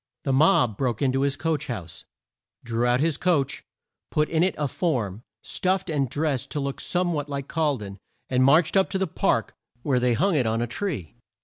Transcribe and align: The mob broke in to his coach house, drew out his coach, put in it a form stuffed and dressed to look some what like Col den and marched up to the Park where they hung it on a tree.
The 0.23 0.33
mob 0.33 0.77
broke 0.77 1.03
in 1.03 1.11
to 1.11 1.21
his 1.21 1.37
coach 1.37 1.67
house, 1.67 2.05
drew 2.63 2.87
out 2.87 3.01
his 3.01 3.17
coach, 3.19 3.63
put 4.09 4.29
in 4.29 4.41
it 4.41 4.55
a 4.57 4.67
form 4.67 5.21
stuffed 5.43 5.91
and 5.91 6.09
dressed 6.09 6.49
to 6.53 6.59
look 6.59 6.81
some 6.81 7.13
what 7.13 7.29
like 7.29 7.47
Col 7.47 7.77
den 7.77 7.99
and 8.27 8.43
marched 8.43 8.75
up 8.75 8.89
to 8.89 8.97
the 8.97 9.05
Park 9.05 9.53
where 9.83 9.99
they 9.99 10.13
hung 10.13 10.33
it 10.33 10.47
on 10.47 10.59
a 10.59 10.65
tree. 10.65 11.13